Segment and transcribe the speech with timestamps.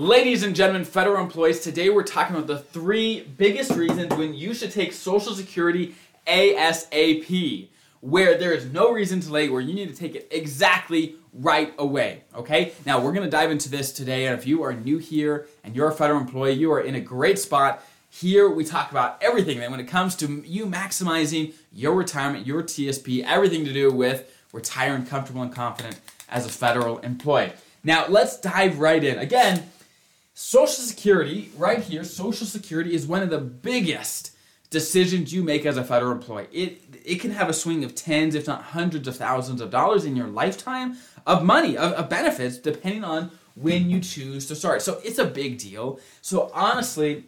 [0.00, 4.54] Ladies and gentlemen, federal employees, today we're talking about the three biggest reasons when you
[4.54, 5.94] should take Social Security
[6.26, 7.68] ASAP,
[8.00, 11.74] where there is no reason to delay, where you need to take it exactly right
[11.78, 12.22] away.
[12.34, 12.72] Okay?
[12.86, 15.90] Now we're gonna dive into this today, and if you are new here and you're
[15.90, 17.84] a federal employee, you are in a great spot.
[18.08, 22.62] Here we talk about everything that when it comes to you maximizing your retirement, your
[22.62, 27.52] TSP, everything to do with retiring comfortable and confident as a federal employee.
[27.84, 29.18] Now let's dive right in.
[29.18, 29.68] Again,
[30.42, 34.32] Social Security, right here, Social Security is one of the biggest
[34.70, 36.46] decisions you make as a federal employee.
[36.50, 40.06] It it can have a swing of tens, if not hundreds of thousands of dollars
[40.06, 44.80] in your lifetime of money, of, of benefits, depending on when you choose to start.
[44.80, 46.00] So it's a big deal.
[46.22, 47.26] So honestly,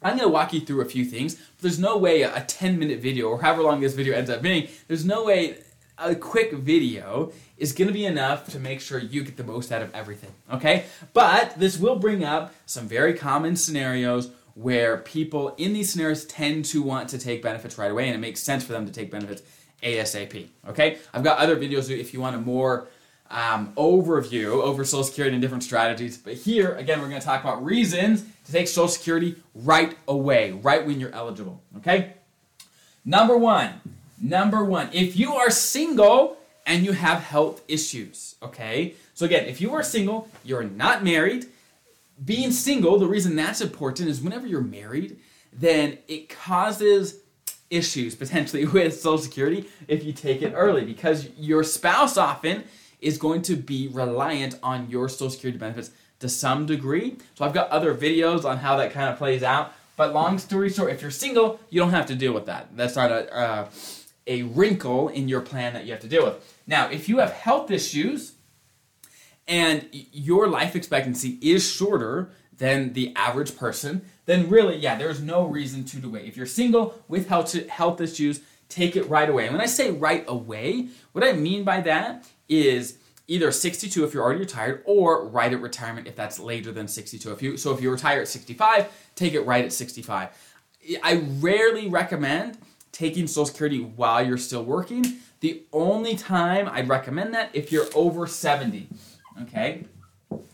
[0.00, 1.36] I'm going to walk you through a few things.
[1.60, 4.68] There's no way a 10 minute video, or however long this video ends up being,
[4.86, 5.58] there's no way
[5.98, 9.70] a quick video is going to be enough to make sure you get the most
[9.70, 10.32] out of everything.
[10.52, 10.84] Okay?
[11.12, 16.64] But this will bring up some very common scenarios where people in these scenarios tend
[16.66, 19.10] to want to take benefits right away, and it makes sense for them to take
[19.10, 19.42] benefits
[19.82, 20.48] ASAP.
[20.68, 20.98] Okay?
[21.12, 22.88] I've got other videos if you want a more
[23.30, 26.16] um, overview over Social Security and different strategies.
[26.16, 30.52] But here, again, we're going to talk about reasons to take Social Security right away,
[30.52, 31.62] right when you're eligible.
[31.78, 32.14] Okay?
[33.04, 33.80] Number one,
[34.20, 38.94] number one, if you are single and you have health issues, okay?
[39.14, 41.46] So again, if you are single, you're not married,
[42.24, 45.18] being single, the reason that's important is whenever you're married,
[45.52, 47.20] then it causes
[47.70, 52.64] issues potentially with Social Security if you take it early because your spouse often
[53.00, 57.16] is going to be reliant on your Social Security benefits to some degree.
[57.34, 59.72] So I've got other videos on how that kind of plays out.
[59.96, 62.76] But long story short, if you're single, you don't have to deal with that.
[62.76, 63.68] That's not a uh,
[64.26, 66.62] a wrinkle in your plan that you have to deal with.
[66.66, 68.32] Now, if you have health issues
[69.46, 75.44] and your life expectancy is shorter than the average person, then really, yeah, there's no
[75.44, 76.26] reason to delay.
[76.26, 79.46] If you're single with health health issues, take it right away.
[79.46, 84.12] And when I say right away, what I mean by that is either 62 if
[84.12, 87.72] you're already retired or right at retirement if that's later than 62 if you so
[87.72, 90.28] if you retire at 65 take it right at 65
[91.02, 92.58] i rarely recommend
[92.94, 95.04] taking social security while you're still working.
[95.40, 98.88] The only time i'd recommend that if you're over 70
[99.42, 99.84] okay?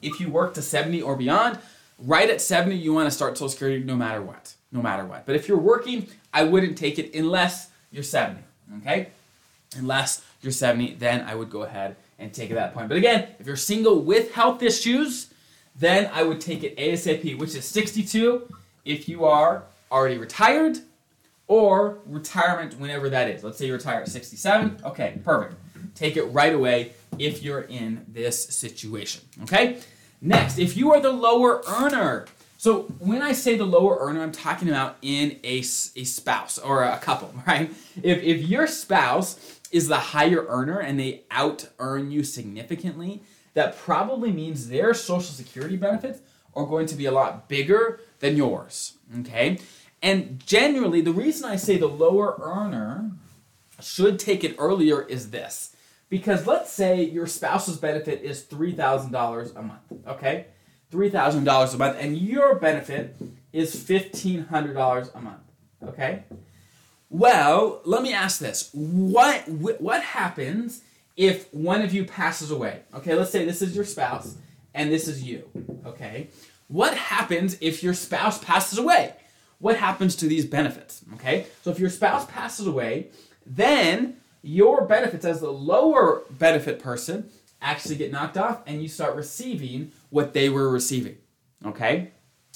[0.03, 1.59] If you work to 70 or beyond
[1.99, 5.27] right at 70 you want to start social security no matter what no matter what.
[5.27, 8.41] But if you're working i wouldn't take it unless you're 70
[8.79, 9.09] okay?
[9.77, 12.89] Unless you're 70 then i would go ahead and take it at that point.
[12.89, 15.33] But again, if you're single with health issues,
[15.75, 18.47] then I would take it ASAP, which is 62
[18.85, 20.81] if you are already retired
[21.51, 23.43] or retirement whenever that is.
[23.43, 24.83] Let's say you retire at 67.
[24.85, 25.57] Okay, perfect.
[25.97, 29.23] Take it right away if you're in this situation.
[29.43, 29.81] Okay?
[30.23, 32.27] Next, if you are the lower earner.
[32.57, 36.85] So when I say the lower earner, I'm talking about in a, a spouse or
[36.85, 37.73] a couple, right?
[38.01, 43.25] If, if your spouse is the higher earner and they out earn you significantly,
[43.55, 46.21] that probably means their social security benefits
[46.55, 48.95] are going to be a lot bigger than yours.
[49.21, 49.59] Okay?
[50.03, 53.11] And generally, the reason I say the lower earner
[53.81, 55.75] should take it earlier is this.
[56.09, 60.47] Because let's say your spouse's benefit is $3,000 a month, okay?
[60.93, 63.17] $3,000 a month, and your benefit
[63.53, 65.43] is $1,500 a month,
[65.87, 66.25] okay?
[67.11, 70.83] Well, let me ask this: what what happens
[71.17, 72.83] if one of you passes away?
[72.95, 74.37] Okay, let's say this is your spouse
[74.75, 75.51] and this is you.
[75.85, 76.29] Okay,
[76.69, 79.15] what happens if your spouse passes away?
[79.61, 81.05] What happens to these benefits?
[81.15, 83.09] Okay, so if your spouse passes away,
[83.47, 87.31] then your benefits as the lower benefit person
[87.63, 91.19] actually get knocked off and you start receiving what they were receiving.
[91.65, 92.11] Okay?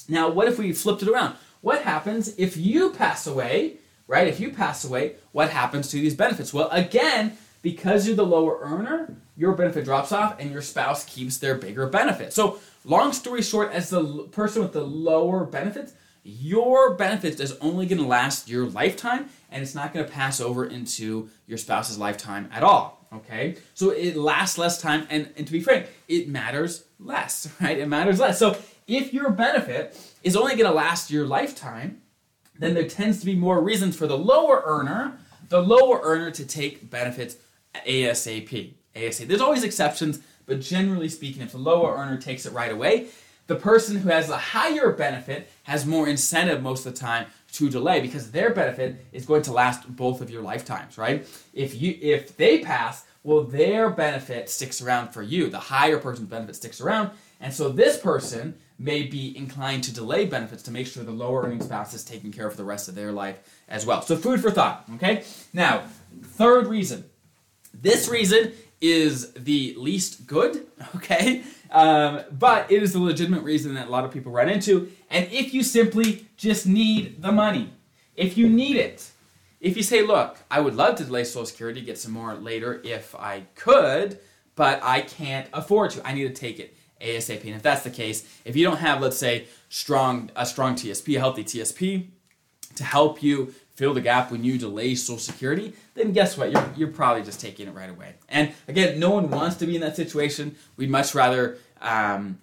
[0.09, 1.35] Now, what if we flipped it around?
[1.61, 3.77] What happens if you pass away
[4.07, 4.27] right?
[4.27, 6.53] If you pass away, what happens to these benefits?
[6.53, 11.37] Well, again, because you're the lower earner, your benefit drops off and your spouse keeps
[11.37, 12.33] their bigger benefit.
[12.33, 15.93] So, long story short, as the person with the lower benefits,
[16.27, 20.41] your benefits is only going to last your lifetime and it's not going to pass
[20.41, 23.05] over into your spouse's lifetime at all.
[23.13, 23.57] Okay?
[23.75, 27.77] So it lasts less time and, and to be frank, it matters less, right?
[27.77, 28.39] It matters less.
[28.39, 28.57] So
[28.87, 32.01] if your benefit is only going to last your lifetime,
[32.57, 35.19] then there tends to be more reasons for the lower earner,
[35.49, 37.37] the lower earner to take benefits
[37.85, 38.73] ASAP.
[38.95, 39.27] ASAP.
[39.27, 43.09] There's always exceptions, but generally speaking, if the lower earner takes it right away,
[43.47, 47.69] the person who has a higher benefit has more incentive most of the time to
[47.69, 51.27] delay because their benefit is going to last both of your lifetimes, right?
[51.53, 55.49] If you if they pass, well their benefit sticks around for you.
[55.49, 60.25] The higher person's benefit sticks around, and so this person may be inclined to delay
[60.25, 62.89] benefits to make sure the lower earning spouse is taken care of for the rest
[62.89, 63.39] of their life
[63.69, 64.01] as well.
[64.01, 65.23] So, food for thought, okay?
[65.53, 65.83] Now,
[66.23, 67.05] third reason.
[67.73, 68.51] This reason
[68.81, 70.65] is the least good,
[70.95, 71.43] okay?
[71.71, 74.91] Um, but it is a legitimate reason that a lot of people run into.
[75.09, 77.71] And if you simply just need the money,
[78.15, 79.11] if you need it,
[79.59, 82.81] if you say, look, I would love to delay Social Security, get some more later
[82.83, 84.19] if I could,
[84.55, 86.07] but I can't afford to.
[86.07, 87.43] I need to take it ASAP.
[87.45, 91.15] And if that's the case, if you don't have, let's say, strong a strong TSP,
[91.15, 92.09] a healthy TSP,
[92.75, 96.51] to help you fill the gap when you delay Social Security, then guess what?
[96.51, 98.15] You're, you're probably just taking it right away.
[98.29, 100.55] And again, no one wants to be in that situation.
[100.77, 102.39] We'd much rather um,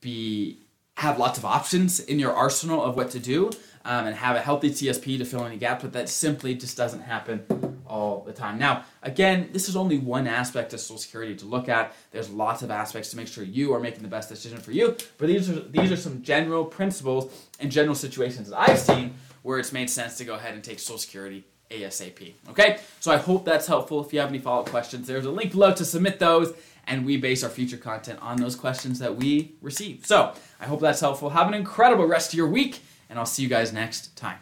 [0.00, 0.58] be
[0.96, 3.50] have lots of options in your arsenal of what to do
[3.84, 7.00] um, and have a healthy TSP to fill any gaps, but that simply just doesn't
[7.00, 7.44] happen
[7.86, 8.58] all the time.
[8.58, 11.94] Now, again, this is only one aspect of Social Security to look at.
[12.10, 14.96] There's lots of aspects to make sure you are making the best decision for you,
[15.18, 19.14] but these are these are some general principles and general situations that I've seen
[19.46, 22.32] where it's made sense to go ahead and take Social Security ASAP.
[22.50, 24.04] Okay, so I hope that's helpful.
[24.04, 26.52] If you have any follow up questions, there's a link below to submit those,
[26.88, 30.04] and we base our future content on those questions that we receive.
[30.04, 31.30] So I hope that's helpful.
[31.30, 34.38] Have an incredible rest of your week, and I'll see you guys next time.